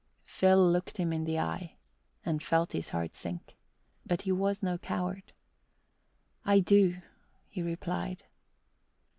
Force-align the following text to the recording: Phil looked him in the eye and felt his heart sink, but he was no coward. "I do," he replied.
Phil 0.25 0.67
looked 0.67 0.97
him 0.97 1.13
in 1.13 1.25
the 1.25 1.37
eye 1.37 1.75
and 2.25 2.41
felt 2.41 2.71
his 2.71 2.89
heart 2.89 3.13
sink, 3.13 3.55
but 4.03 4.23
he 4.23 4.31
was 4.31 4.63
no 4.63 4.79
coward. 4.79 5.31
"I 6.43 6.57
do," 6.59 7.03
he 7.47 7.61
replied. 7.61 8.23